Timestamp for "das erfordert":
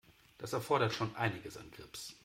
0.39-0.93